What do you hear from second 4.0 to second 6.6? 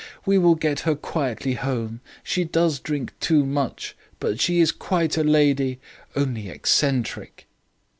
but she is quite a lady only